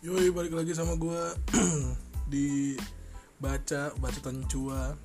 Yoi 0.00 0.32
balik 0.32 0.56
lagi 0.56 0.72
sama 0.72 0.96
gue 0.96 1.22
di 2.32 2.72
baca 3.36 3.92
baca 4.00 4.20
tencua. 4.24 4.96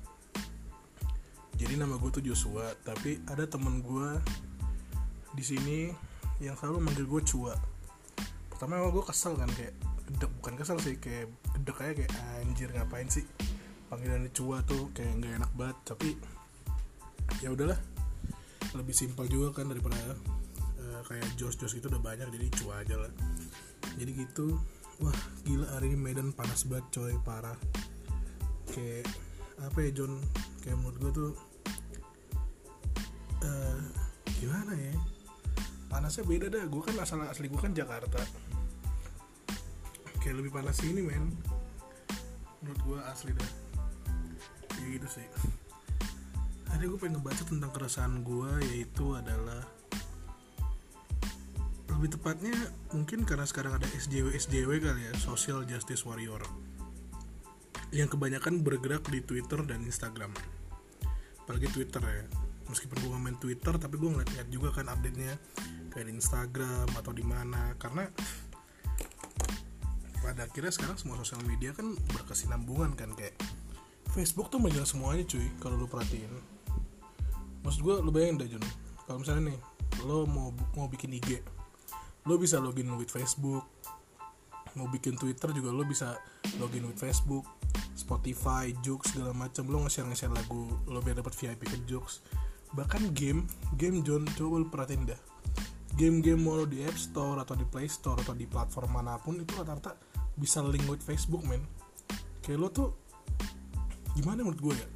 Jadi 1.52 1.76
nama 1.76 2.00
gue 2.00 2.08
tuh 2.08 2.24
Joshua, 2.24 2.72
tapi 2.80 3.20
ada 3.28 3.44
temen 3.44 3.84
gue 3.84 4.08
di 5.36 5.44
sini 5.44 5.92
yang 6.40 6.56
selalu 6.56 6.80
manggil 6.80 7.04
gue 7.04 7.20
Cua. 7.28 7.52
Pertama 8.48 8.80
gue 8.88 9.04
kesel 9.04 9.36
kan 9.36 9.52
kayak 9.52 9.76
gedek 10.08 10.32
bukan 10.40 10.54
kesel 10.64 10.80
sih 10.80 10.96
kayak 10.96 11.28
gedek 11.60 11.76
kayak 11.76 11.94
kayak 12.00 12.12
anjir 12.40 12.72
ngapain 12.72 13.12
sih 13.12 13.28
panggilan 13.92 14.32
Cua 14.32 14.64
tuh 14.64 14.96
kayak 14.96 15.12
nggak 15.20 15.44
enak 15.44 15.52
banget. 15.60 15.76
Tapi 15.92 16.08
ya 17.44 17.52
udahlah 17.52 17.76
lebih 18.72 18.96
simpel 18.96 19.28
juga 19.28 19.60
kan 19.60 19.68
daripada 19.68 20.16
uh, 20.80 21.04
kayak 21.04 21.36
Jos 21.36 21.60
Jos 21.60 21.76
itu 21.76 21.84
udah 21.84 22.00
banyak 22.00 22.32
jadi 22.32 22.48
Cua 22.48 22.80
aja 22.80 22.96
lah. 22.96 23.12
Jadi 24.00 24.24
gitu 24.24 24.56
wah 25.00 25.18
gila 25.44 25.66
hari 25.76 25.92
ini 25.92 25.98
Medan 25.98 26.32
panas 26.32 26.64
banget 26.64 26.86
coy 26.92 27.14
parah. 27.22 27.56
Kayak 28.70 29.08
apa 29.60 29.78
ya 29.84 29.90
John? 29.92 30.20
Kayak 30.64 30.76
menurut 30.80 30.98
gue 31.00 31.12
tuh 31.12 31.30
uh, 33.44 33.80
gimana 34.40 34.72
ya? 34.74 34.94
Panasnya 35.86 36.24
beda 36.26 36.46
dah 36.50 36.64
gue 36.66 36.82
kan 36.82 36.96
asal 37.00 37.22
asli 37.24 37.46
gue 37.48 37.60
kan 37.60 37.72
Jakarta. 37.72 38.20
Kayak 40.20 40.42
lebih 40.42 40.52
panas 40.52 40.76
sini 40.80 41.04
men. 41.04 41.32
Menurut 42.64 42.80
gue 42.82 42.98
asli 43.06 43.32
dah. 43.36 43.50
Ya 44.80 44.86
gitu 44.96 45.08
sih. 45.08 45.26
Hari 46.66 46.84
gue 46.90 46.98
pengen 47.00 47.20
ngebaca 47.20 47.44
tentang 47.46 47.72
keresahan 47.72 48.20
gue 48.20 48.50
yaitu 48.74 49.16
adalah 49.16 49.64
lebih 51.96 52.12
tepatnya 52.20 52.52
mungkin 52.92 53.24
karena 53.24 53.48
sekarang 53.48 53.80
ada 53.80 53.88
SJW 53.88 54.36
SJW 54.36 54.84
kali 54.84 55.00
ya 55.08 55.12
Social 55.16 55.64
Justice 55.64 56.04
Warrior. 56.04 56.44
Yang 57.88 58.20
kebanyakan 58.20 58.60
bergerak 58.60 59.08
di 59.08 59.24
Twitter 59.24 59.64
dan 59.64 59.80
Instagram. 59.80 60.28
Apalagi 61.40 61.72
Twitter 61.72 62.04
ya. 62.04 62.28
Meskipun 62.68 63.00
gue 63.00 63.16
main 63.16 63.38
Twitter 63.40 63.80
tapi 63.80 63.96
gue 63.96 64.12
ngeliat 64.12 64.28
juga 64.52 64.76
kan 64.76 64.92
update 64.92 65.16
nya 65.16 65.40
kayak 65.88 66.12
di 66.12 66.12
Instagram 66.20 66.92
atau 67.00 67.16
di 67.16 67.24
mana. 67.24 67.72
Karena 67.80 68.04
pada 70.20 70.44
akhirnya 70.44 70.76
sekarang 70.76 71.00
semua 71.00 71.16
sosial 71.24 71.40
media 71.48 71.72
kan 71.72 71.96
berkesinambungan 72.12 72.92
kan 72.92 73.16
kayak 73.16 73.40
Facebook 74.12 74.52
tuh 74.52 74.60
megang 74.60 74.84
semuanya 74.84 75.24
cuy 75.24 75.48
kalau 75.64 75.80
lu 75.80 75.88
perhatiin. 75.88 76.28
Maksud 77.64 77.80
gue 77.80 77.94
lu 78.04 78.12
bayangin 78.12 78.44
dah 78.44 78.48
Jun. 78.52 78.64
Kalau 79.08 79.18
misalnya 79.24 79.56
nih 79.56 79.58
lo 80.04 80.28
mau 80.28 80.52
mau 80.76 80.92
bikin 80.92 81.16
IG 81.16 81.55
lo 82.26 82.34
bisa 82.36 82.58
login 82.58 82.90
with 82.98 83.10
Facebook 83.10 83.64
mau 84.76 84.86
bikin 84.92 85.16
Twitter 85.16 85.56
juga 85.56 85.72
lo 85.72 85.88
bisa 85.88 86.20
login 86.60 86.84
with 86.84 87.00
Facebook 87.00 87.48
Spotify, 87.96 88.76
Joox 88.84 89.16
segala 89.16 89.32
macam. 89.32 89.64
Lo 89.72 89.80
nge-share 89.82 90.06
nge-share 90.06 90.36
lagu 90.36 90.68
lo 90.84 91.00
biar 91.00 91.18
dapat 91.18 91.32
VIP 91.32 91.64
ke 91.64 91.78
Joox 91.88 92.20
bahkan 92.76 93.00
game 93.16 93.46
game 93.80 94.04
John 94.04 94.28
coba 94.36 94.60
lo 94.60 94.68
perhatiin 94.68 95.08
dah. 95.08 95.20
Game-game 95.96 96.36
mau 96.36 96.60
di 96.68 96.84
App 96.84 96.92
Store 97.00 97.40
atau 97.40 97.56
di 97.56 97.64
Play 97.64 97.88
Store 97.88 98.20
atau 98.20 98.36
di 98.36 98.44
platform 98.44 99.00
mana 99.00 99.16
pun 99.16 99.40
itu 99.40 99.56
rata-rata 99.56 99.96
bisa 100.36 100.60
link 100.60 100.84
with 100.92 101.00
Facebook 101.00 101.40
men. 101.48 101.64
Kayak 102.44 102.58
lo 102.60 102.68
tuh 102.68 102.88
gimana 104.12 104.44
menurut 104.44 104.60
gue 104.60 104.74
ya? 104.76 104.88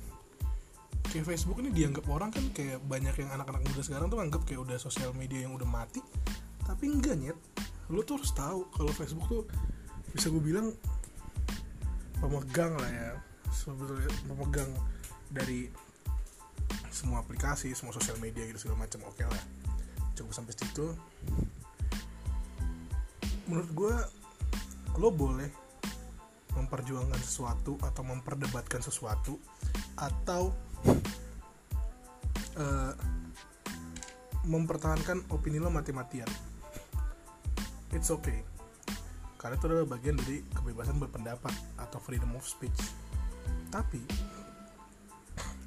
Kayak 1.09 1.25
Facebook 1.33 1.57
ini 1.65 1.73
dianggap 1.73 2.05
orang 2.05 2.29
kan 2.29 2.45
kayak 2.53 2.85
banyak 2.85 3.17
yang 3.17 3.33
anak-anak 3.33 3.65
muda 3.65 3.81
sekarang 3.81 4.13
tuh 4.13 4.21
anggap 4.21 4.45
kayak 4.45 4.61
udah 4.61 4.77
sosial 4.77 5.17
media 5.17 5.49
yang 5.49 5.57
udah 5.57 5.65
mati 5.65 6.05
tapi 6.71 6.87
enggak 6.87 7.19
nyet. 7.19 7.39
Lu 7.91 8.07
tuh 8.07 8.23
harus 8.23 8.31
tahu 8.31 8.71
kalau 8.71 8.95
Facebook 8.95 9.27
tuh 9.27 9.45
bisa 10.15 10.31
gue 10.31 10.39
bilang 10.39 10.71
pemegang 12.23 12.79
lah 12.79 12.87
ya. 12.87 13.11
Sebetulnya 13.51 14.07
pemegang 14.31 14.71
dari 15.27 15.67
semua 16.95 17.27
aplikasi 17.27 17.75
semua 17.75 17.91
sosial 17.91 18.23
media 18.23 18.47
gitu 18.47 18.63
segala 18.71 18.87
macam. 18.87 19.03
Oke 19.11 19.27
lah. 19.27 19.43
Cukup 20.15 20.31
sampai 20.31 20.55
situ. 20.55 20.95
Menurut 23.51 23.71
gue 23.75 23.95
lo 25.03 25.11
boleh 25.11 25.51
memperjuangkan 26.55 27.19
sesuatu 27.19 27.75
atau 27.83 28.03
memperdebatkan 28.07 28.79
sesuatu 28.79 29.39
atau 29.99 30.55
uh, 32.59 32.95
mempertahankan 34.47 35.31
opini 35.31 35.63
lo 35.63 35.71
mati-matian 35.71 36.27
it's 37.95 38.11
okay. 38.11 38.47
Karena 39.41 39.57
itu 39.57 39.67
adalah 39.73 39.89
bagian 39.89 40.21
dari 40.21 40.45
kebebasan 40.53 41.01
berpendapat 41.01 41.53
atau 41.81 41.99
freedom 41.99 42.37
of 42.37 42.45
speech. 42.45 42.77
Tapi 43.73 44.03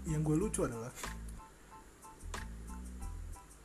yang 0.06 0.22
gue 0.22 0.36
lucu 0.36 0.62
adalah 0.62 0.92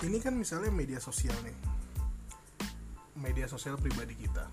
ini 0.07 0.23
kan 0.23 0.33
misalnya 0.33 0.73
media 0.73 0.97
sosial 1.03 1.35
nih. 1.45 1.59
Media 3.19 3.51
sosial 3.51 3.77
pribadi 3.77 4.15
kita. 4.15 4.47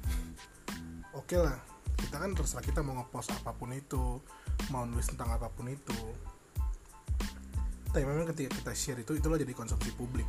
Oke 1.16 1.38
okay 1.38 1.40
lah 1.40 1.58
kita 1.96 2.20
kan 2.20 2.36
terserah 2.36 2.66
kita 2.66 2.84
mau 2.84 3.00
ngepost 3.00 3.32
apa 3.32 3.56
pun 3.56 3.72
itu 3.72 4.20
mau 4.76 4.84
nulis 4.84 5.08
tentang 5.08 5.32
apa 5.32 5.48
pun 5.48 5.72
itu. 5.72 5.96
Tapi 7.96 8.04
memang 8.04 8.28
ketika 8.36 8.52
kita 8.60 8.72
share 8.76 9.00
itu 9.00 9.16
itulah 9.16 9.40
jadi 9.40 9.56
konsumsi 9.56 9.96
publik. 9.96 10.28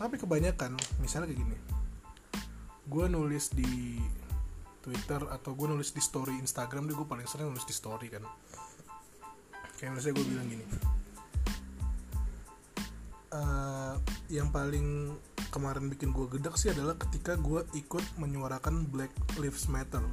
Tapi 0.00 0.16
kebanyakan 0.16 0.80
misalnya 1.04 1.28
kayak 1.28 1.40
gini 1.44 1.75
gue 2.86 3.06
nulis 3.10 3.50
di 3.50 3.98
Twitter 4.82 5.18
atau 5.26 5.58
gue 5.58 5.66
nulis 5.66 5.90
di 5.90 5.98
story 5.98 6.38
Instagram 6.38 6.86
deh 6.86 6.94
gue 6.94 7.06
paling 7.06 7.26
sering 7.26 7.50
nulis 7.50 7.66
di 7.66 7.74
story 7.74 8.06
kan. 8.10 8.22
Kayak 9.76 9.98
misalnya 9.98 10.14
gue 10.22 10.26
bilang 10.26 10.46
gini. 10.46 10.64
Uh, 13.36 13.98
yang 14.30 14.48
paling 14.54 15.18
kemarin 15.50 15.90
bikin 15.90 16.14
gue 16.14 16.30
gedek 16.30 16.54
sih 16.54 16.70
adalah 16.70 16.94
ketika 16.96 17.34
gue 17.36 17.66
ikut 17.74 18.04
menyuarakan 18.22 18.86
Black 18.88 19.12
Lives 19.36 19.66
Matter. 19.66 20.06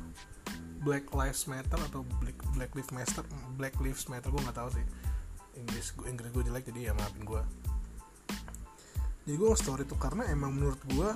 Black 0.84 1.14
Lives 1.16 1.48
Matter 1.48 1.80
atau 1.80 2.04
Black 2.20 2.36
Black 2.58 2.72
Lives 2.76 2.92
Matter 2.92 3.24
Black 3.56 3.76
Lives 3.80 4.12
Matter 4.12 4.28
gue 4.34 4.42
nggak 4.42 4.58
tahu 4.58 4.70
sih. 4.74 4.86
Inggris 5.54 5.94
gue 5.94 6.06
Inggris 6.10 6.30
gue 6.34 6.44
jelek 6.50 6.66
jadi 6.74 6.90
ya 6.90 6.94
maafin 6.98 7.24
gue 7.24 7.42
jadi 9.24 9.36
gue 9.40 9.50
nge-story 9.56 9.88
itu 9.88 9.96
karena 9.96 10.28
emang 10.28 10.52
menurut 10.52 10.82
gue 10.84 11.10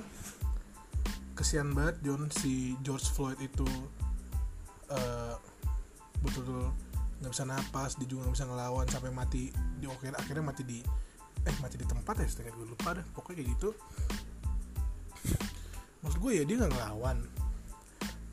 kesian 1.38 1.70
banget 1.70 2.02
John 2.02 2.26
si 2.34 2.74
George 2.82 3.06
Floyd 3.14 3.38
itu 3.38 3.62
uh, 4.90 5.38
betul-betul 6.18 6.74
nggak 7.22 7.30
bisa 7.30 7.46
napas 7.46 7.94
dia 7.94 8.10
juga 8.10 8.26
nggak 8.26 8.34
bisa 8.34 8.46
ngelawan 8.50 8.86
sampai 8.90 9.10
mati 9.14 9.54
di 9.78 9.86
akhirnya 9.86 10.18
akhirnya 10.18 10.44
mati 10.50 10.62
di 10.66 10.78
eh 11.46 11.56
mati 11.62 11.78
di 11.78 11.86
tempat 11.86 12.18
ya 12.18 12.26
setengah 12.26 12.54
gue 12.58 12.66
lupa 12.74 12.98
dah 12.98 13.06
pokoknya 13.14 13.36
kayak 13.38 13.48
gitu. 13.54 13.70
Maksud 16.02 16.18
gue 16.18 16.32
ya 16.34 16.42
dia 16.42 16.56
nggak 16.58 16.72
ngelawan. 16.74 17.18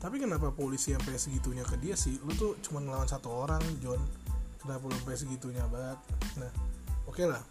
Tapi 0.02 0.16
kenapa 0.18 0.50
polisi 0.50 0.90
sampai 0.94 1.18
segitunya 1.18 1.62
ke 1.62 1.78
dia 1.78 1.94
sih? 1.94 2.18
Lu 2.22 2.34
tuh 2.34 2.58
cuma 2.62 2.82
ngelawan 2.82 3.06
satu 3.06 3.30
orang 3.30 3.62
John. 3.78 4.02
Kenapa 4.58 4.82
lu 4.90 4.94
sampai 4.98 5.18
segitunya 5.18 5.62
banget? 5.70 5.98
Nah 6.42 6.50
oke 7.06 7.22
okay 7.22 7.26
lah. 7.30 7.42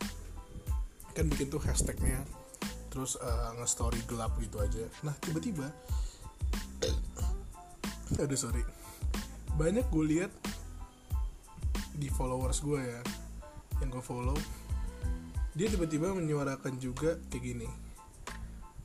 Kan 1.16 1.32
bikin 1.32 1.48
tuh 1.48 1.64
hashtagnya 1.64 2.24
terus 2.96 3.20
uh, 3.20 3.52
nge-story 3.60 4.00
gelap 4.08 4.32
gitu 4.40 4.64
aja. 4.64 4.88
Nah 5.04 5.12
tiba-tiba 5.20 5.68
aduh 8.16 8.40
sorry. 8.40 8.64
Banyak 9.60 9.92
gue 9.92 10.06
lihat 10.16 10.32
di 12.00 12.08
followers 12.08 12.64
gue 12.64 12.80
ya 12.80 13.02
yang 13.84 13.92
gue 13.92 14.00
follow 14.00 14.36
dia 15.56 15.68
tiba-tiba 15.72 16.12
menyuarakan 16.12 16.80
juga 16.80 17.20
kayak 17.32 17.44
gini 17.44 17.68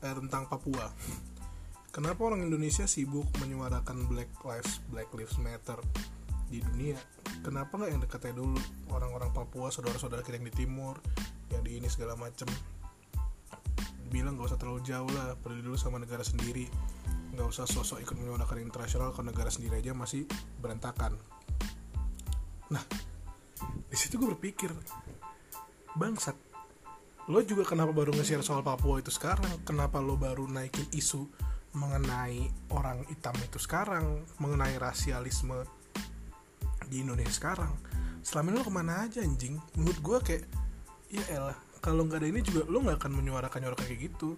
eh, 0.03 0.15
tentang 0.19 0.47
Papua. 0.51 0.91
Kenapa 1.91 2.23
orang 2.23 2.47
Indonesia 2.47 2.87
sibuk 2.87 3.27
menyuarakan 3.43 4.07
Black 4.07 4.31
Lives 4.43 4.79
Black 4.87 5.11
Lives 5.15 5.35
Matter 5.39 5.79
di 6.51 6.63
dunia? 6.63 6.99
Kenapa 7.43 7.75
nggak 7.75 7.91
yang 7.91 8.01
dekatnya 8.03 8.35
dulu? 8.39 8.59
Orang-orang 8.91 9.31
Papua 9.31 9.71
saudara-saudara 9.71 10.23
kita 10.23 10.39
yang 10.39 10.47
di 10.47 10.55
timur 10.55 10.99
yang 11.51 11.63
di 11.67 11.79
ini 11.79 11.87
segala 11.91 12.15
macem 12.15 12.47
bilang 14.11 14.35
gak 14.35 14.51
usah 14.51 14.59
terlalu 14.59 14.83
jauh 14.83 15.07
lah 15.07 15.39
peduli 15.39 15.63
dulu 15.63 15.79
sama 15.79 15.97
negara 15.97 16.21
sendiri. 16.21 16.67
Nggak 17.31 17.47
usah 17.47 17.63
sosok 17.63 18.03
ikut 18.03 18.19
menyuarakan 18.19 18.59
internasional 18.59 19.15
kalau 19.15 19.31
negara 19.31 19.47
sendiri 19.47 19.79
aja 19.79 19.95
masih 19.95 20.27
berantakan. 20.59 21.15
Nah 22.67 22.83
di 23.87 23.95
situ 23.95 24.19
gue 24.19 24.27
berpikir 24.35 24.71
bangsat 25.95 26.35
lo 27.29 27.39
juga 27.45 27.63
kenapa 27.63 27.95
baru 27.95 28.11
nge-share 28.17 28.43
soal 28.43 28.65
Papua 28.65 28.99
itu 28.99 29.13
sekarang? 29.13 29.63
Kenapa 29.63 30.03
lo 30.03 30.19
baru 30.19 30.43
naikin 30.49 30.91
isu 30.91 31.23
mengenai 31.71 32.51
orang 32.75 33.07
hitam 33.07 33.35
itu 33.39 33.55
sekarang 33.55 34.27
mengenai 34.43 34.75
rasialisme 34.75 35.63
di 36.91 36.99
Indonesia 36.99 37.31
sekarang? 37.31 37.71
Selama 38.19 38.51
ini 38.51 38.55
lo 38.59 38.65
ke 38.67 38.73
mana 38.73 39.07
aja 39.07 39.23
anjing? 39.23 39.55
Menurut 39.79 39.99
gue 40.03 40.17
kayak 40.19 40.43
ya 41.07 41.23
elah 41.31 41.57
kalau 41.81 42.05
nggak 42.05 42.21
ada 42.21 42.29
ini 42.29 42.45
juga 42.45 42.69
lo 42.69 42.85
nggak 42.85 43.01
akan 43.01 43.11
menyuarakan 43.17 43.59
nyuarakan 43.65 43.85
kayak 43.89 44.01
gitu. 44.13 44.37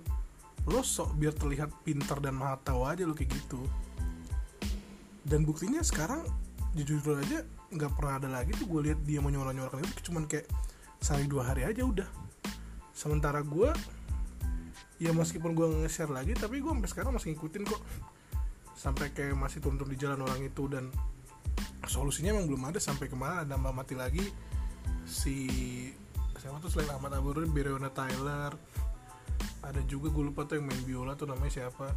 Lo 0.63 0.79
sok 0.79 1.19
biar 1.19 1.35
terlihat 1.35 1.69
pintar 1.83 2.23
dan 2.23 2.39
maha 2.39 2.55
tahu 2.63 2.87
aja 2.87 3.03
lo 3.03 3.11
kayak 3.11 3.35
gitu. 3.35 3.59
Dan 5.27 5.43
buktinya 5.43 5.83
sekarang 5.83 6.23
jujur 6.71 7.19
aja 7.19 7.43
nggak 7.69 7.91
pernah 7.99 8.17
ada 8.17 8.29
lagi 8.31 8.55
tuh 8.55 8.65
gue 8.65 8.81
lihat 8.89 8.99
dia 9.03 9.19
mau 9.19 9.29
nyuara 9.29 9.51
nyuarakan 9.51 9.83
itu 9.85 10.09
cuman 10.09 10.23
kayak 10.25 10.47
sehari 11.03 11.27
dua 11.27 11.51
hari 11.51 11.67
aja 11.67 11.83
udah. 11.83 12.07
Sementara 12.95 13.43
gue 13.43 13.69
ya 15.03 15.11
meskipun 15.11 15.51
gue 15.51 15.67
nge-share 15.83 16.15
lagi 16.15 16.31
tapi 16.39 16.63
gue 16.63 16.71
sampai 16.71 16.89
sekarang 16.89 17.11
masih 17.11 17.35
ngikutin 17.35 17.63
kok. 17.67 17.81
Sampai 18.79 19.11
kayak 19.11 19.35
masih 19.35 19.59
turun 19.59 19.83
di 19.83 19.99
jalan 19.99 20.23
orang 20.23 20.39
itu 20.47 20.63
dan 20.71 20.87
solusinya 21.91 22.39
emang 22.39 22.47
belum 22.47 22.71
ada 22.71 22.79
sampai 22.79 23.11
ke 23.11 23.15
mana 23.19 23.43
ada 23.43 23.59
mati 23.59 23.99
lagi 23.99 24.23
si 25.03 25.35
siapa 26.43 26.59
tuh 26.59 26.67
selain 26.75 26.91
Ahmad 26.91 27.15
Abur 27.15 27.39
Breonna 27.47 27.87
Tyler 27.87 28.51
ada 29.63 29.79
juga 29.87 30.11
gue 30.11 30.27
lupa 30.27 30.43
tuh 30.43 30.59
yang 30.59 30.67
main 30.67 30.83
biola 30.83 31.15
tuh 31.15 31.31
namanya 31.31 31.63
siapa. 31.63 31.95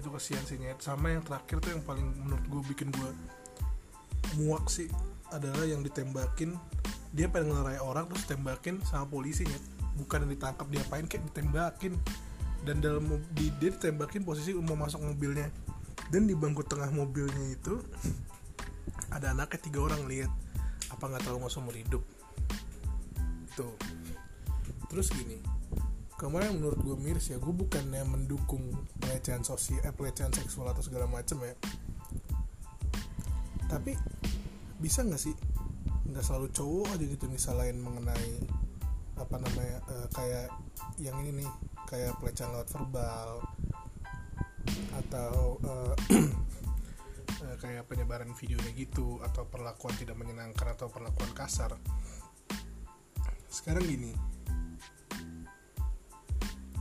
Itu 0.00 0.08
kasihan 0.08 0.40
sih 0.48 0.56
nyet 0.56 0.80
sama 0.80 1.12
yang 1.12 1.20
terakhir 1.20 1.60
tuh 1.60 1.76
yang 1.76 1.84
paling 1.84 2.08
menurut 2.24 2.44
gue 2.48 2.62
bikin 2.72 2.88
gue 2.88 3.10
muak 4.40 4.72
sih 4.72 4.88
adalah 5.28 5.68
yang 5.68 5.84
ditembakin. 5.84 6.56
Dia 7.12 7.28
pengen 7.28 7.52
ngelarai 7.52 7.84
orang 7.84 8.08
terus 8.08 8.24
tembakin 8.24 8.80
sama 8.88 9.04
polisi 9.04 9.44
nyet 9.44 9.60
bukan 10.00 10.24
yang 10.24 10.32
ditangkap 10.32 10.66
diapain 10.72 11.04
kayak 11.04 11.28
ditembakin. 11.28 12.00
Dan 12.64 12.80
dalam 12.80 13.12
di, 13.36 13.52
dia 13.60 13.68
ditembakin 13.76 14.24
posisi 14.24 14.56
mau 14.56 14.72
masuk 14.72 15.04
mobilnya. 15.04 15.52
Dan 16.08 16.24
di 16.24 16.32
bangku 16.32 16.64
tengah 16.64 16.88
mobilnya 16.96 17.44
itu 17.52 17.76
ada 19.12 19.36
anaknya 19.36 19.60
tiga 19.60 19.84
orang 19.84 20.08
lihat. 20.08 20.32
Apa 20.88 21.12
nggak 21.12 21.28
tahu 21.28 21.44
masuk 21.44 21.60
seumur 21.60 21.76
hidup 21.76 22.00
tuh 23.56 23.74
terus 24.90 25.10
gini 25.10 25.40
kemarin 26.14 26.56
menurut 26.56 26.78
gue 26.80 26.96
miris 26.96 27.34
ya 27.34 27.42
gue 27.42 27.50
bukannya 27.50 28.06
mendukung 28.06 28.70
pelecehan 29.02 29.42
sosial 29.42 29.82
eh, 29.82 29.92
pelecehan 29.92 30.30
seksual 30.30 30.70
atau 30.70 30.80
segala 30.80 31.10
macam 31.10 31.42
ya. 31.42 31.54
Tapi 33.66 33.92
bisa 34.78 35.02
nggak 35.02 35.20
sih 35.20 35.34
nggak 36.04 36.24
selalu 36.24 36.48
cowok 36.54 36.94
aja 36.94 37.04
gitu 37.04 37.26
misalain 37.26 37.74
mengenai 37.76 38.40
apa 39.18 39.36
namanya 39.40 39.78
uh, 39.88 40.06
kayak 40.12 40.52
yang 41.00 41.16
ini 41.24 41.42
nih 41.42 41.50
kayak 41.88 42.14
pelecehan 42.22 42.52
lewat 42.52 42.68
verbal 42.70 43.30
atau 44.94 45.58
uh, 45.64 45.94
kayak 47.62 47.88
penyebaran 47.88 48.30
videonya 48.36 48.72
gitu 48.76 49.20
atau 49.22 49.48
perlakuan 49.48 49.94
tidak 49.96 50.16
menyenangkan 50.18 50.72
atau 50.72 50.88
perlakuan 50.92 51.30
kasar 51.32 51.74
sekarang 53.54 53.86
gini. 53.86 54.10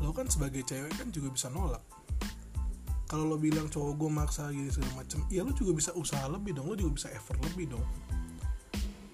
Lo 0.02 0.10
kan 0.12 0.26
sebagai 0.26 0.66
cewek 0.66 0.98
kan 0.98 1.14
juga 1.14 1.30
bisa 1.30 1.48
nolak. 1.54 1.86
Kalau 3.06 3.30
lo 3.30 3.38
bilang 3.38 3.70
cowok 3.70 3.94
gue 3.94 4.10
maksa 4.10 4.50
gini 4.50 4.74
segala 4.74 5.06
macem 5.06 5.22
ya 5.30 5.46
lo 5.46 5.54
juga 5.54 5.78
bisa 5.78 5.94
usaha 5.94 6.26
lebih 6.26 6.58
dong 6.58 6.66
lo 6.66 6.74
juga 6.74 6.98
bisa 6.98 7.08
effort 7.14 7.38
lebih 7.46 7.78
dong. 7.78 7.86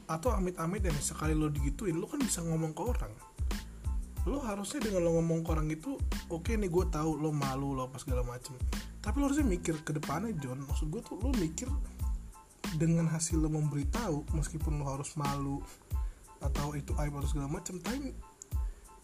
Atau 0.08 0.32
amit-amit 0.32 0.88
ya 0.88 0.96
sekali 1.04 1.36
lo 1.36 1.52
digituin 1.52 2.00
lo 2.00 2.08
kan 2.08 2.24
bisa 2.24 2.40
ngomong 2.42 2.72
ke 2.72 2.82
orang. 2.82 3.14
Lo 4.24 4.40
harusnya 4.40 4.88
dengan 4.88 5.04
lo 5.04 5.20
ngomong 5.20 5.44
ke 5.44 5.50
orang 5.52 5.68
itu 5.68 6.00
oke 6.32 6.48
okay 6.48 6.56
nih 6.56 6.72
gue 6.72 6.86
tahu 6.88 7.20
lo 7.20 7.36
malu 7.36 7.76
lo 7.76 7.92
apa 7.92 8.00
segala 8.00 8.24
macem. 8.24 8.56
Tapi 9.04 9.20
lo 9.20 9.28
harusnya 9.28 9.46
mikir 9.46 9.84
ke 9.84 9.92
depannya 9.92 10.32
John. 10.40 10.64
Maksud 10.64 10.88
gue 10.88 11.02
tuh 11.04 11.20
lo 11.20 11.36
mikir 11.36 11.68
dengan 12.80 13.10
hasil 13.12 13.36
lo 13.36 13.52
memberitahu 13.52 14.32
meskipun 14.32 14.80
lo 14.80 14.86
harus 14.96 15.12
malu 15.20 15.60
atau 16.40 16.72
itu 16.76 16.96
aib 17.00 17.14
atau 17.20 17.30
segala 17.30 17.48
macem 17.52 17.80
tapi 17.84 18.16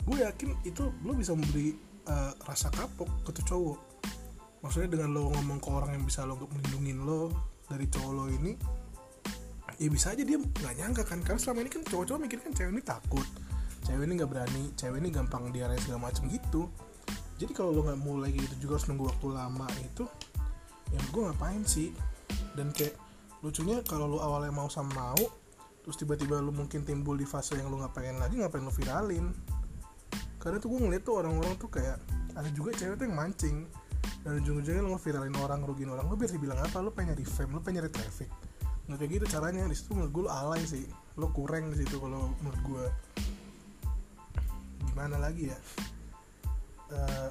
gue 0.05 0.17
yakin 0.21 0.49
itu 0.63 0.83
lo 1.01 1.11
bisa 1.17 1.33
memberi 1.33 1.73
uh, 2.05 2.31
rasa 2.45 2.69
kapok 2.69 3.09
ke 3.25 3.41
tuh 3.41 3.45
cowok. 3.45 3.79
Maksudnya 4.61 4.97
dengan 4.97 5.13
lo 5.13 5.33
ngomong 5.33 5.57
ke 5.61 5.69
orang 5.69 5.97
yang 5.97 6.05
bisa 6.05 6.25
lo 6.25 6.37
melindungi 6.37 6.93
lo 6.93 7.33
dari 7.65 7.89
cowok 7.89 8.11
lo 8.13 8.25
ini 8.29 8.53
ya 9.75 9.89
bisa 9.91 10.13
aja 10.13 10.21
dia 10.21 10.37
nggak 10.37 10.75
nyangka 10.77 11.03
kan. 11.03 11.19
Karena 11.25 11.41
selama 11.41 11.65
ini 11.65 11.71
kan 11.73 11.81
cowok-cowok 11.81 12.19
mikir 12.21 12.37
kan 12.39 12.53
cewek 12.53 12.71
ini 12.71 12.83
takut 12.85 13.27
cewek 13.85 14.03
ini 14.09 14.13
nggak 14.17 14.31
berani 14.33 14.63
cewek 14.73 14.97
ini 14.97 15.09
gampang 15.13 15.53
diarahin 15.53 15.81
segala 15.81 16.09
macam 16.09 16.25
gitu. 16.29 16.69
Jadi 17.37 17.51
kalau 17.53 17.73
lo 17.73 17.81
nggak 17.85 18.01
mulai 18.01 18.29
gitu 18.33 18.55
juga 18.61 18.81
harus 18.81 18.87
nunggu 18.89 19.05
waktu 19.09 19.27
lama 19.33 19.67
itu 19.81 20.05
ya 20.93 21.01
gue 21.01 21.21
ngapain 21.21 21.61
sih? 21.65 21.89
Dan 22.57 22.73
kayak 22.73 22.97
lucunya 23.45 23.81
kalau 23.85 24.09
lo 24.09 24.17
awalnya 24.21 24.53
mau 24.53 24.69
sama 24.69 25.13
mau 25.13 25.25
terus 25.85 26.01
tiba-tiba 26.01 26.41
lo 26.41 26.49
mungkin 26.49 26.81
timbul 26.81 27.13
di 27.13 27.29
fase 27.29 27.61
yang 27.61 27.69
lo 27.69 27.77
nggak 27.77 27.93
pengen 27.93 28.17
lagi 28.17 28.41
ngapain 28.41 28.65
lo 28.65 28.73
viralin? 28.73 29.29
Karena 30.41 30.57
tuh 30.57 30.73
gue 30.73 30.81
ngeliat 30.81 31.05
tuh 31.05 31.21
orang-orang 31.21 31.53
tuh 31.61 31.69
kayak 31.69 32.01
ada 32.33 32.49
juga 32.49 32.73
cewek 32.73 32.97
tuh 32.97 33.05
yang 33.05 33.13
mancing. 33.13 33.69
Dan 34.25 34.41
ujung-ujungnya 34.41 34.81
lo 34.81 34.97
viralin 34.97 35.37
orang 35.37 35.61
rugiin 35.61 35.93
orang. 35.93 36.09
Lo 36.09 36.17
biar 36.17 36.33
dibilang 36.33 36.57
apa? 36.57 36.81
Lo 36.81 36.89
pengen 36.89 37.13
nyari 37.13 37.21
fame 37.21 37.53
lo 37.53 37.61
pengen 37.61 37.85
nyari 37.85 37.93
traffic. 37.93 38.29
Nggak 38.89 38.97
kayak 38.97 39.11
gitu 39.13 39.25
caranya. 39.29 39.61
Di 39.69 39.77
situ 39.77 39.93
menurut 39.93 40.09
gue 40.09 40.23
lo 40.25 40.31
alay 40.33 40.65
sih. 40.65 40.89
Lo 41.21 41.29
kurang 41.29 41.69
di 41.69 41.85
situ 41.85 42.01
kalau 42.01 42.33
menurut 42.41 42.61
gue 42.65 42.85
gimana 44.89 45.21
lagi 45.21 45.53
ya? 45.53 45.57
Uh, 46.89 47.29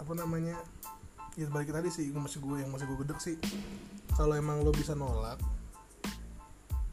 apa 0.00 0.12
namanya? 0.16 0.56
Ya 1.36 1.44
balik 1.52 1.76
tadi 1.76 1.92
sih 1.92 2.08
masih 2.08 2.40
gue 2.40 2.64
yang 2.64 2.72
masih 2.72 2.88
gue 2.88 3.04
gedek 3.04 3.20
sih. 3.20 3.36
Kalau 4.16 4.32
emang 4.32 4.64
lo 4.64 4.72
bisa 4.72 4.96
nolak 4.96 5.57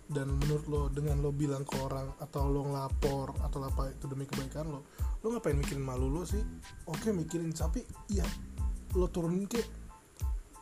dan 0.05 0.37
menurut 0.37 0.65
lo 0.69 0.81
dengan 0.93 1.17
lo 1.25 1.33
bilang 1.33 1.65
ke 1.65 1.81
orang 1.81 2.13
atau 2.21 2.45
lo 2.45 2.61
ngelapor 2.69 3.41
atau 3.41 3.57
apa 3.65 3.89
itu 3.89 4.05
demi 4.05 4.29
kebaikan 4.29 4.69
lo 4.69 4.85
lo 5.25 5.33
ngapain 5.33 5.57
mikirin 5.57 5.81
malu 5.81 6.13
lo 6.13 6.21
sih? 6.21 6.41
Oke 6.85 7.09
mikirin 7.09 7.49
tapi 7.49 7.81
iya 8.13 8.25
lo 8.93 9.09
turunin 9.09 9.49
ke 9.49 9.61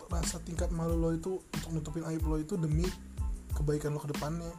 rasa 0.08 0.40
tingkat 0.46 0.72
malu 0.72 0.96
lo 0.96 1.10
itu 1.12 1.42
untuk 1.60 1.70
nutupin 1.76 2.08
aib 2.08 2.24
lo 2.24 2.40
itu 2.40 2.56
demi 2.56 2.88
kebaikan 3.52 3.92
lo 3.92 4.00
ke 4.00 4.16
depannya. 4.16 4.52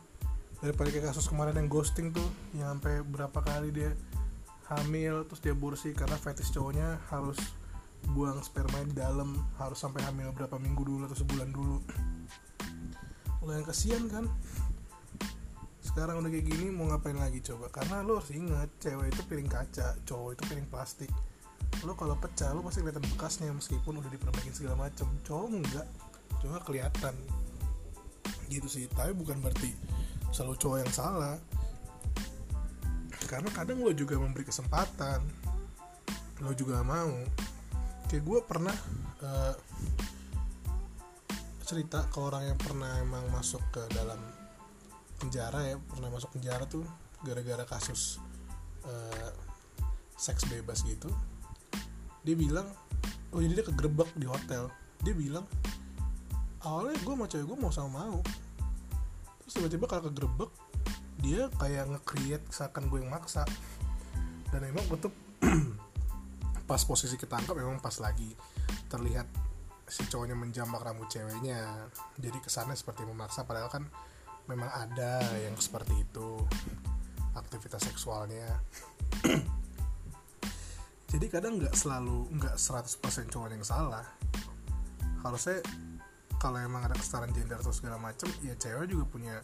Daripada 0.61 0.93
kayak 0.93 1.13
kasus 1.13 1.29
kemarin 1.29 1.57
yang 1.57 1.69
ghosting 1.73 2.13
tuh 2.13 2.29
yang 2.53 2.77
sampai 2.77 3.01
berapa 3.05 3.41
kali 3.41 3.73
dia 3.73 3.93
hamil 4.69 5.25
terus 5.29 5.41
dia 5.45 5.53
bursi 5.53 5.93
karena 5.93 6.17
fetish 6.17 6.53
cowoknya 6.57 7.01
harus 7.13 7.37
buang 8.13 8.41
sperma 8.45 8.85
di 8.85 8.93
dalam 8.93 9.33
harus 9.57 9.81
sampai 9.81 10.05
hamil 10.05 10.29
berapa 10.37 10.61
minggu 10.61 10.85
dulu 10.85 11.03
atau 11.09 11.17
sebulan 11.17 11.49
dulu. 11.53 11.81
Lo 13.45 13.51
yang 13.53 13.65
kasihan 13.65 14.05
kan 14.09 14.29
sekarang 15.95 16.27
udah 16.27 16.31
kayak 16.35 16.47
gini 16.51 16.75
mau 16.75 16.91
ngapain 16.91 17.15
lagi 17.15 17.39
coba? 17.39 17.71
Karena 17.71 18.03
lo 18.03 18.19
harus 18.19 18.35
inget 18.35 18.67
cewek 18.83 19.15
itu 19.15 19.23
piring 19.31 19.47
kaca 19.47 19.95
cowok 20.03 20.35
itu 20.35 20.43
piring 20.51 20.67
plastik. 20.67 21.07
Lo 21.87 21.95
kalau 21.95 22.19
pecah 22.19 22.51
lo 22.51 22.67
pasti 22.67 22.83
kelihatan 22.83 23.07
bekasnya 23.15 23.55
meskipun 23.55 24.03
udah 24.03 24.11
diperbaiki 24.11 24.51
segala 24.51 24.91
macam 24.91 25.07
cowok 25.23 25.47
enggak 25.55 25.87
cowok 26.43 26.67
kelihatan. 26.67 27.15
Gitu 28.51 28.67
sih 28.67 28.91
tapi 28.91 29.15
bukan 29.15 29.39
berarti 29.39 29.71
selalu 30.35 30.59
cowok 30.59 30.79
yang 30.83 30.91
salah. 30.91 31.39
Karena 33.31 33.55
kadang 33.55 33.79
lo 33.79 33.95
juga 33.95 34.19
memberi 34.19 34.51
kesempatan 34.51 35.23
lo 36.43 36.51
juga 36.59 36.83
mau. 36.83 37.23
Kayak 38.11 38.23
gue 38.27 38.41
pernah 38.43 38.77
uh, 39.23 39.55
cerita 41.63 42.03
ke 42.11 42.19
orang 42.19 42.51
yang 42.51 42.59
pernah 42.59 42.99
emang 42.99 43.31
masuk 43.31 43.63
ke 43.71 43.87
dalam 43.95 44.19
penjara 45.19 45.61
ya 45.65 45.77
pernah 45.79 46.11
masuk 46.11 46.35
penjara 46.37 46.67
tuh 46.67 46.85
gara-gara 47.25 47.65
kasus 47.65 48.21
uh, 48.85 49.33
seks 50.15 50.47
bebas 50.47 50.85
gitu. 50.85 51.09
Dia 52.23 52.37
bilang 52.37 52.69
oh 53.35 53.41
jadi 53.43 53.63
dia 53.63 53.67
kegerebek 53.67 54.11
di 54.15 54.27
hotel. 54.29 54.71
Dia 55.03 55.15
bilang 55.17 55.45
awalnya 56.65 56.97
gue 57.01 57.15
sama 57.15 57.27
cewek 57.29 57.47
gue 57.49 57.59
mau 57.59 57.73
sama 57.73 57.91
mau. 58.05 58.19
Terus 59.45 59.53
tiba-tiba 59.61 59.85
kalau 59.91 60.03
kegerebek 60.09 60.51
dia 61.25 61.49
kayak 61.57 61.89
nge-create 61.89 62.45
seakan 62.53 62.89
gue 62.93 63.01
yang 63.01 63.13
maksa. 63.13 63.45
Dan 64.53 64.71
emang 64.71 64.85
betul 64.87 65.11
pas 66.71 66.81
posisi 66.85 67.17
ketangkap 67.21 67.57
memang 67.57 67.81
pas 67.81 67.93
lagi 68.01 68.33
terlihat 68.89 69.29
si 69.85 70.09
cowoknya 70.09 70.37
menjambak 70.37 70.81
rambut 70.81 71.09
ceweknya. 71.13 71.91
Jadi 72.17 72.39
kesannya 72.41 72.77
seperti 72.77 73.05
memaksa 73.05 73.45
padahal 73.45 73.69
kan 73.69 73.85
memang 74.45 74.69
ada 74.69 75.25
yang 75.41 75.57
seperti 75.57 76.05
itu 76.05 76.45
aktivitas 77.35 77.89
seksualnya. 77.89 78.61
Jadi 81.15 81.27
kadang 81.31 81.63
nggak 81.63 81.75
selalu 81.79 82.27
nggak 82.37 82.57
100% 82.59 83.31
cowok 83.31 83.49
yang 83.55 83.65
salah. 83.65 84.05
Harusnya 85.23 85.63
kalau 86.43 86.61
emang 86.61 86.85
ada 86.85 86.99
kesetaraan 86.99 87.33
gender 87.33 87.57
atau 87.63 87.73
segala 87.73 87.97
macem 87.97 88.29
ya 88.45 88.53
cewek 88.59 88.91
juga 88.91 89.05
punya 89.09 89.37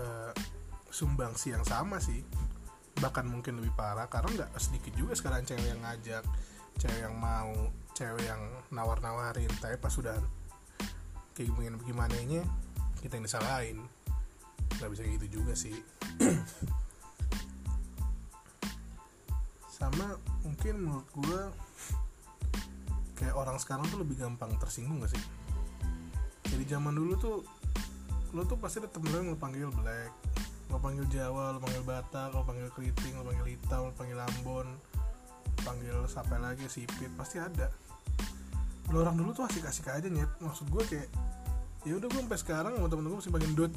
uh, 0.00 0.32
sumbangsi 0.88 1.52
yang 1.52 1.62
sama 1.62 2.00
sih. 2.00 2.24
Bahkan 2.98 3.28
mungkin 3.28 3.60
lebih 3.60 3.76
parah 3.76 4.08
karena 4.08 4.42
nggak 4.42 4.50
sedikit 4.58 4.96
juga 4.96 5.12
sekarang 5.14 5.44
cewek 5.44 5.68
yang 5.68 5.80
ngajak 5.84 6.24
cewek 6.80 7.00
yang 7.06 7.14
mau 7.14 7.52
cewek 7.94 8.24
yang 8.26 8.40
nawar-nawarin. 8.72 9.52
Tapi 9.60 9.76
pas 9.78 9.92
sudah 9.92 10.16
kayak 11.36 11.50
gimana 11.50 11.76
gimana 11.82 12.16
nya 12.24 12.42
kita 13.04 13.20
yang 13.20 13.28
disalahin. 13.28 13.84
Nggak 14.80 14.90
bisa 14.96 15.02
gitu 15.04 15.26
juga 15.28 15.52
sih. 15.52 15.76
Sama 19.68 20.16
mungkin 20.40 20.88
menurut 20.88 21.08
gue 21.12 21.40
kayak 23.20 23.36
orang 23.36 23.60
sekarang 23.60 23.84
tuh 23.92 24.00
lebih 24.00 24.16
gampang 24.16 24.56
tersinggung 24.56 25.04
gak 25.04 25.12
sih? 25.12 25.22
Jadi 26.48 26.64
zaman 26.64 26.96
dulu 26.96 27.12
tuh 27.20 27.36
lo 28.32 28.42
tuh 28.48 28.56
pasti 28.56 28.80
ada 28.80 28.88
temen 28.88 29.12
lo 29.12 29.16
yang 29.20 29.30
lo 29.30 29.38
panggil 29.38 29.70
black 29.70 30.10
lo 30.72 30.82
panggil 30.82 31.06
jawa 31.06 31.54
lo 31.54 31.62
panggil 31.62 31.86
batak 31.86 32.34
lo 32.34 32.42
panggil 32.42 32.66
keriting 32.74 33.14
lo 33.14 33.22
panggil 33.22 33.46
hitam 33.54 33.86
lo 33.86 33.92
panggil 33.94 34.18
ambon 34.18 34.66
panggil 35.62 36.02
siapa 36.10 36.40
lagi 36.40 36.66
sipit 36.66 37.12
pasti 37.14 37.38
ada. 37.38 37.70
Lo 38.90 39.04
orang 39.04 39.16
dulu 39.16 39.30
tuh 39.36 39.44
asik-asik 39.46 39.86
aja 39.92 40.08
nyet. 40.10 40.28
Maksud 40.40 40.66
gue 40.72 40.82
kayak 40.88 41.08
ya 41.84 42.00
udah 42.00 42.08
gue 42.08 42.20
sampai 42.24 42.40
sekarang 42.40 42.72
sama 42.80 42.88
temen 42.88 43.04
gue 43.04 43.18
masih 43.20 43.32
panggil 43.32 43.52
dut. 43.52 43.72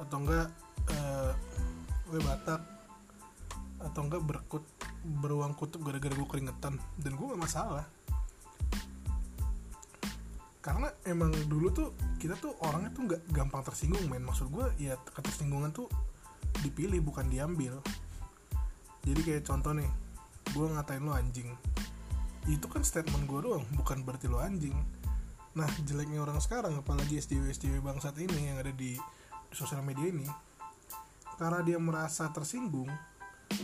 Atau 0.00 0.16
enggak 0.24 0.48
eh 0.88 1.32
gue 2.08 2.20
batak. 2.24 2.60
Atau 3.84 4.00
enggak 4.08 4.22
berkut 4.24 4.64
beruang 5.04 5.52
kutub 5.52 5.84
gara-gara 5.84 6.12
gue 6.16 6.28
keringetan. 6.28 6.80
Dan 6.96 7.12
gue 7.20 7.26
gak 7.36 7.42
masalah. 7.44 7.84
Karena 10.62 10.88
emang 11.04 11.34
dulu 11.50 11.68
tuh 11.74 11.88
kita 12.22 12.38
tuh 12.38 12.54
orangnya 12.62 12.94
tuh 12.94 13.02
nggak 13.04 13.20
gampang 13.34 13.62
tersinggung 13.66 14.08
men. 14.08 14.24
Maksud 14.24 14.48
gue 14.48 14.66
ya 14.80 14.96
ketersinggungan 15.12 15.76
tuh 15.76 15.92
dipilih 16.64 17.04
bukan 17.04 17.28
diambil. 17.28 17.82
Jadi 19.02 19.20
kayak 19.20 19.44
contoh 19.44 19.76
nih 19.76 19.90
gue 20.56 20.66
ngatain 20.72 21.04
lo 21.04 21.12
anjing. 21.12 21.52
Itu 22.48 22.70
kan 22.70 22.80
statement 22.86 23.28
gue 23.28 23.40
doang 23.44 23.66
bukan 23.76 24.06
berarti 24.06 24.30
lo 24.30 24.40
anjing 24.40 25.01
nah 25.52 25.68
jeleknya 25.84 26.24
orang 26.24 26.40
sekarang 26.40 26.80
apalagi 26.80 27.20
SJW 27.20 27.52
SJW 27.52 27.84
bangsat 27.84 28.16
ini 28.20 28.52
yang 28.52 28.56
ada 28.60 28.72
di, 28.72 28.96
sosial 29.52 29.84
media 29.84 30.08
ini 30.08 30.24
karena 31.36 31.60
dia 31.60 31.76
merasa 31.76 32.32
tersinggung 32.32 32.88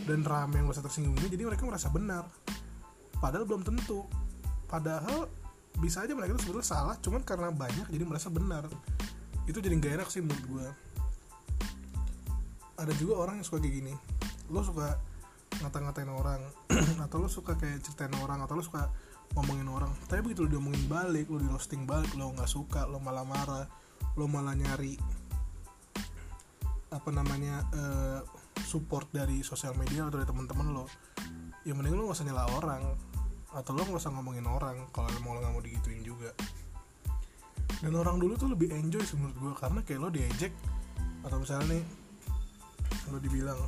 dan 0.04 0.20
rame 0.20 0.60
yang 0.60 0.68
merasa 0.68 0.84
tersinggung 0.84 1.16
ini 1.16 1.32
jadi 1.32 1.48
mereka 1.48 1.64
merasa 1.64 1.88
benar. 1.88 2.28
Padahal 3.18 3.48
belum 3.48 3.64
tentu. 3.64 4.04
Padahal 4.68 5.26
bisa 5.80 6.04
aja 6.04 6.12
mereka 6.12 6.36
itu 6.36 6.44
sebetulnya 6.44 6.68
salah 6.68 6.96
cuman 7.00 7.24
karena 7.24 7.48
banyak 7.48 7.88
jadi 7.88 8.04
merasa 8.04 8.28
benar. 8.28 8.68
Itu 9.48 9.64
jadi 9.64 9.72
gak 9.80 9.92
enak 10.02 10.08
sih 10.12 10.20
menurut 10.20 10.44
gue 10.44 10.66
ada 12.78 12.94
juga 12.94 13.26
orang 13.26 13.42
yang 13.42 13.46
suka 13.46 13.58
kayak 13.58 13.74
gini. 13.82 13.94
Lo 14.54 14.62
suka 14.62 14.94
ngata-ngatain 15.58 16.10
orang 16.12 16.40
atau 17.04 17.18
lo 17.18 17.26
suka 17.26 17.58
kayak 17.58 17.82
ceritain 17.82 18.14
orang 18.22 18.38
atau 18.46 18.54
lo 18.54 18.62
suka 18.62 18.86
ngomongin 19.36 19.68
orang. 19.68 19.92
Tapi 20.06 20.20
begitu 20.24 20.46
lo 20.46 20.48
diomongin 20.52 20.84
balik 20.88 21.28
lo 21.28 21.40
di 21.40 21.48
roasting 21.48 21.84
balik 21.84 22.12
lo 22.16 22.32
nggak 22.32 22.48
suka 22.48 22.88
lo 22.88 23.02
malah 23.02 23.26
marah 23.26 23.66
lo 24.18 24.26
malah 24.26 24.54
nyari 24.54 24.98
apa 26.88 27.10
namanya 27.12 27.62
eh, 27.76 28.20
support 28.64 29.12
dari 29.12 29.44
sosial 29.44 29.76
media 29.76 30.08
atau 30.08 30.18
dari 30.18 30.26
teman-teman 30.26 30.68
lo 30.72 30.86
ya 31.62 31.76
mending 31.76 31.94
lo 31.94 32.08
gak 32.08 32.16
usah 32.20 32.26
nyela 32.26 32.48
orang 32.56 32.82
atau 33.52 33.72
lo 33.76 33.84
gak 33.84 34.00
usah 34.00 34.12
ngomongin 34.12 34.48
orang 34.48 34.88
kalau 34.90 35.08
emang 35.12 35.36
lo 35.36 35.44
gak 35.44 35.52
mau 35.52 35.62
digituin 35.64 36.00
juga. 36.00 36.32
Dan 37.78 37.94
orang 37.94 38.18
dulu 38.18 38.34
tuh 38.34 38.50
lebih 38.50 38.74
enjoy 38.74 39.04
sih 39.06 39.14
menurut 39.14 39.36
gue 39.38 39.52
karena 39.54 39.80
kayak 39.86 40.00
lo 40.02 40.08
diejek 40.10 40.52
atau 41.22 41.36
misalnya 41.38 41.78
nih 41.78 41.84
lo 43.12 43.18
dibilang 43.20 43.60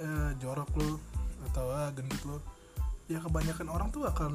eh, 0.00 0.30
jorok 0.40 0.70
lo 0.80 0.90
atau 1.52 1.66
ah, 1.70 1.92
gendut 1.94 2.22
lo 2.26 2.38
ya 3.06 3.22
kebanyakan 3.22 3.70
orang 3.70 3.88
tuh 3.94 4.02
akan 4.02 4.34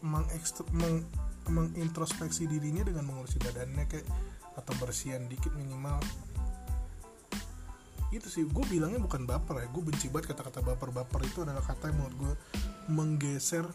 mengekstro, 0.00 0.64
meng, 0.72 1.04
mengintrospeksi 1.52 2.48
dirinya 2.48 2.80
dengan 2.80 3.04
mengurusi 3.04 3.36
badannya 3.44 3.84
kayak 3.84 4.08
atau 4.56 4.72
bersihan 4.80 5.28
dikit 5.28 5.52
minimal. 5.52 6.00
Itu 8.08 8.30
sih 8.30 8.46
gue 8.48 8.64
bilangnya 8.70 9.02
bukan 9.02 9.28
baper 9.28 9.60
ya 9.60 9.68
gue 9.68 9.82
benci 9.84 10.08
banget 10.08 10.32
kata-kata 10.32 10.64
baper-baper 10.64 11.20
itu 11.26 11.44
adalah 11.44 11.60
kata 11.60 11.92
yang 11.92 11.98
menurut 12.00 12.16
gue 12.16 12.32
menggeser 12.88 13.66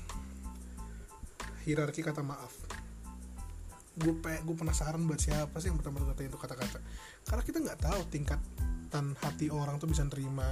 hierarki 1.70 2.02
kata 2.02 2.26
maaf. 2.26 2.54
Gue 4.00 4.18
gue 4.24 4.56
penasaran 4.56 5.04
buat 5.06 5.22
siapa 5.22 5.60
sih 5.62 5.70
yang 5.70 5.78
pertama 5.78 6.02
kata 6.02 6.26
itu 6.26 6.40
kata-kata. 6.40 6.80
Karena 7.30 7.44
kita 7.46 7.58
nggak 7.62 7.80
tahu 7.84 8.02
tingkatan 8.10 9.06
hati 9.22 9.54
orang 9.54 9.78
tuh 9.78 9.92
bisa 9.92 10.02
nerima 10.08 10.50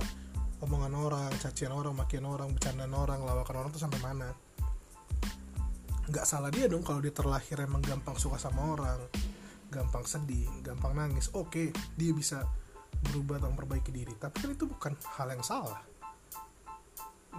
omongan 0.64 0.94
orang 0.98 1.32
cacian 1.38 1.70
orang 1.70 1.94
makian 1.94 2.26
orang 2.26 2.50
bercandaan 2.50 2.94
orang 2.98 3.22
lawakan 3.22 3.66
orang 3.66 3.70
tuh 3.70 3.82
sampai 3.82 4.02
mana? 4.02 4.30
Nggak 6.08 6.26
salah 6.26 6.50
dia 6.50 6.66
dong 6.72 6.82
kalau 6.82 7.04
dia 7.04 7.14
terlahir 7.14 7.62
emang 7.62 7.84
gampang 7.84 8.16
suka 8.18 8.40
sama 8.42 8.74
orang 8.74 9.00
gampang 9.68 10.08
sedih 10.08 10.48
gampang 10.64 10.96
nangis. 10.96 11.30
Oke 11.36 11.70
dia 12.00 12.12
bisa 12.16 12.48
berubah 13.12 13.38
atau 13.38 13.54
memperbaiki 13.54 13.92
diri. 13.94 14.14
Tapi 14.18 14.36
kan 14.42 14.50
itu 14.56 14.66
bukan 14.66 14.94
hal 15.20 15.28
yang 15.30 15.44
salah. 15.46 15.84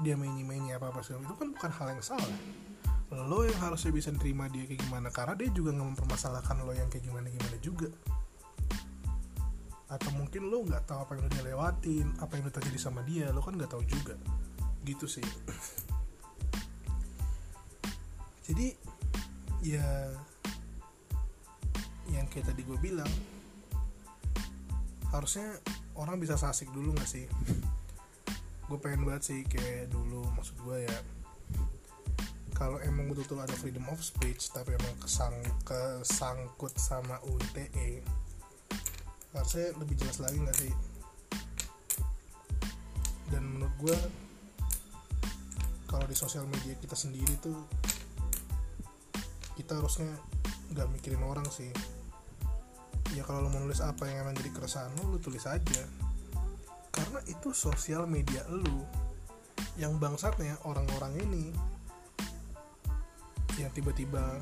Dia 0.04 0.14
main-main 0.14 0.62
apa 0.78 0.94
apa 0.94 1.02
segala 1.02 1.26
itu 1.26 1.34
kan 1.34 1.48
bukan 1.50 1.70
hal 1.74 1.86
yang 1.98 2.04
salah. 2.04 2.38
Lo 3.08 3.42
yang 3.42 3.56
harusnya 3.58 3.90
bisa 3.90 4.12
terima 4.14 4.46
dia 4.52 4.68
kayak 4.68 4.84
gimana 4.84 5.08
karena 5.08 5.32
dia 5.32 5.48
juga 5.48 5.72
nggak 5.72 5.88
mempermasalahkan 5.96 6.60
lo 6.60 6.76
yang 6.76 6.92
kayak 6.92 7.08
gimana 7.08 7.26
gimana 7.32 7.56
juga 7.64 7.88
atau 9.88 10.12
mungkin 10.12 10.52
lo 10.52 10.60
nggak 10.68 10.84
tahu 10.84 11.00
apa 11.00 11.10
yang 11.16 11.20
udah 11.24 11.32
dia 11.32 11.44
lewatin 11.48 12.06
apa 12.20 12.32
yang 12.36 12.44
udah 12.44 12.56
terjadi 12.60 12.78
sama 12.78 13.00
dia 13.08 13.32
lo 13.32 13.40
kan 13.40 13.56
nggak 13.56 13.72
tahu 13.72 13.82
juga. 13.88 14.14
Gitu 14.84 15.08
sih. 15.08 15.24
Jadi 18.48 18.76
ya 19.64 20.12
yang 22.08 22.24
kayak 22.32 22.52
tadi 22.52 22.64
gue 22.64 22.78
bilang 22.80 23.10
harusnya 25.12 25.60
orang 25.96 26.20
bisa 26.20 26.40
sasik 26.40 26.72
dulu 26.72 26.96
gak 26.96 27.08
sih? 27.08 27.28
Gue 28.68 28.78
pengen 28.80 29.04
banget 29.04 29.22
sih 29.28 29.40
kayak 29.44 29.92
dulu 29.92 30.24
maksud 30.36 30.56
gue 30.64 30.88
ya 30.88 30.96
kalau 32.58 32.82
emang 32.82 33.06
betul-betul 33.06 33.38
ada 33.38 33.54
freedom 33.54 33.86
of 33.86 34.02
speech 34.02 34.50
tapi 34.50 34.74
emang 34.74 34.94
kesang 34.98 35.38
kesangkut 35.62 36.74
sama 36.74 37.22
UITE 37.22 38.02
harusnya 39.40 39.72
lebih 39.78 39.94
jelas 39.98 40.18
lagi 40.20 40.38
gak 40.42 40.58
sih? 40.58 40.72
Dan 43.28 43.42
menurut 43.44 43.74
gue 43.78 43.98
kalau 45.88 46.04
di 46.04 46.16
sosial 46.16 46.44
media 46.44 46.76
kita 46.76 46.92
sendiri 46.92 47.32
tuh 47.40 47.56
kita 49.56 49.80
harusnya 49.80 50.12
nggak 50.72 50.88
mikirin 50.92 51.24
orang 51.24 51.48
sih. 51.48 51.72
Ya 53.16 53.24
kalau 53.24 53.40
lo 53.40 53.48
mau 53.48 53.64
nulis 53.64 53.80
apa 53.80 54.04
yang 54.04 54.28
emang 54.28 54.36
jadi 54.36 54.52
keresahan 54.52 54.92
lo 55.00 55.16
lo 55.16 55.18
tulis 55.18 55.48
aja. 55.48 55.82
Karena 56.92 57.24
itu 57.24 57.56
sosial 57.56 58.04
media 58.04 58.44
lo 58.52 58.84
yang 59.80 59.96
bangsatnya 59.96 60.60
orang-orang 60.68 61.14
ini 61.24 61.44
yang 63.58 63.72
tiba-tiba 63.74 64.38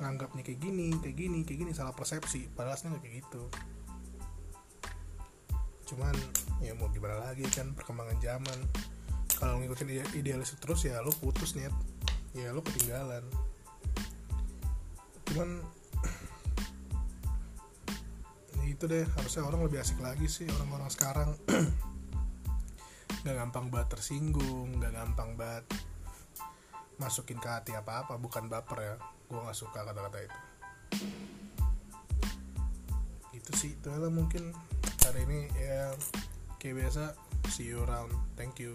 nganggapnya 0.00 0.40
kayak 0.40 0.60
gini 0.64 0.96
kayak 0.96 1.16
gini 1.18 1.38
kayak 1.44 1.58
gini 1.66 1.72
salah 1.74 1.92
persepsi. 1.92 2.48
Padahal 2.54 2.78
aslinya 2.78 2.96
nggak 2.96 3.04
kayak 3.04 3.16
gitu 3.26 3.42
cuman 5.90 6.14
ya 6.62 6.70
mau 6.78 6.86
gimana 6.94 7.18
lagi 7.18 7.42
kan 7.50 7.74
perkembangan 7.74 8.18
zaman. 8.22 8.58
Kalau 9.34 9.58
ngikutin 9.58 10.14
idealis 10.14 10.54
terus 10.62 10.86
ya 10.86 11.02
lo 11.02 11.10
putus 11.10 11.58
net 11.58 11.74
ya 12.30 12.54
lo 12.54 12.62
ketinggalan. 12.62 13.26
Cuman 15.26 15.58
itu 18.72 18.84
deh 18.86 19.02
harusnya 19.18 19.42
orang 19.42 19.66
lebih 19.66 19.82
asik 19.82 19.98
lagi 19.98 20.30
sih 20.30 20.46
orang-orang 20.46 20.90
sekarang. 20.94 21.30
Nggak 23.26 23.36
gampang 23.36 23.66
banget 23.68 24.00
tersinggung 24.00 24.80
nggak 24.80 24.96
gampang 24.96 25.36
banget 25.36 25.68
masukin 26.96 27.36
ke 27.36 27.48
hati 27.52 27.76
apa-apa 27.76 28.16
bukan 28.16 28.48
baper 28.48 28.78
ya. 28.80 28.94
Gue 29.28 29.44
nggak 29.44 29.58
suka 29.58 29.84
kata-kata 29.84 30.18
itu 30.24 30.38
itu 33.50 33.58
sih. 33.58 33.72
Itu 33.74 33.90
mungkin 34.14 34.54
hari 35.02 35.26
ini 35.26 35.50
ya 35.58 35.90
kayak 36.62 36.86
biasa 36.86 37.18
see 37.50 37.66
you 37.66 37.82
around. 37.82 38.14
Thank 38.38 38.62
you 38.62 38.70